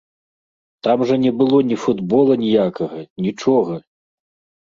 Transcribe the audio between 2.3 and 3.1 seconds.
ніякага,